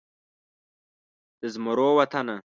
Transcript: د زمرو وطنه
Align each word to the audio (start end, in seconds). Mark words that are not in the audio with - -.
د 1.39 1.41
زمرو 1.53 1.89
وطنه 1.99 2.35